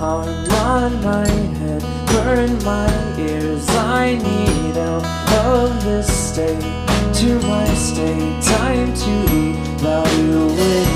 [0.00, 3.68] arm on my head, burn my ears.
[3.70, 5.04] I need out
[5.44, 6.62] of this state
[7.14, 8.42] to my state.
[8.42, 9.58] Time to eat
[10.16, 10.88] you wait.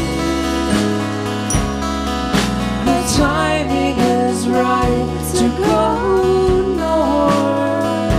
[2.86, 8.12] The timing is right to go north.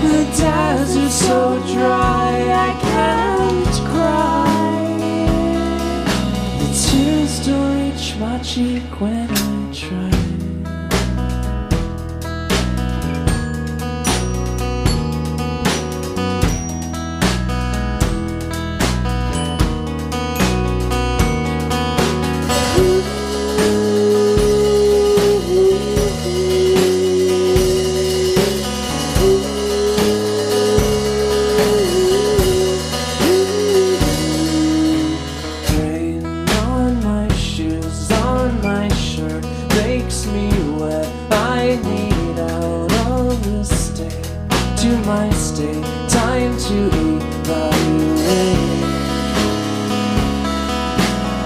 [0.02, 1.38] The desert's so
[1.73, 2.95] dry, I can't.
[9.00, 10.25] When I try.
[45.07, 45.85] My state.
[46.09, 48.59] Time to evaluate.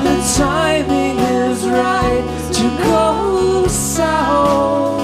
[0.02, 4.98] The timing is right to go south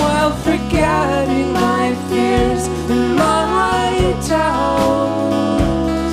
[0.00, 6.12] while forgetting my fears and my doubts.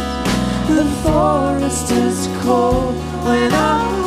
[0.69, 2.93] The forest is cold
[3.25, 4.02] when I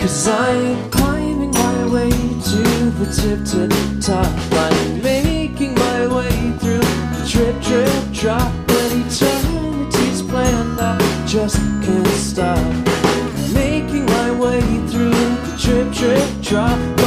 [0.00, 2.62] Cause I'm climbing my way to
[2.98, 4.26] the tip to the top.
[4.52, 8.50] I'm making my way through the drip, drip, drop.
[8.70, 12.58] When eternity's planned, I just can't stop.
[13.52, 16.99] Making my way through the drip, drip, drop.